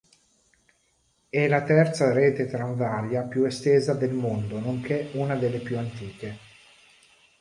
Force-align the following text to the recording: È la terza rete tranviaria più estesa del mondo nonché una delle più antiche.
È 1.29 1.47
la 1.47 1.61
terza 1.61 2.11
rete 2.11 2.47
tranviaria 2.47 3.21
più 3.21 3.43
estesa 3.43 3.93
del 3.93 4.13
mondo 4.13 4.59
nonché 4.59 5.09
una 5.13 5.35
delle 5.35 5.59
più 5.59 5.77
antiche. 5.77 6.39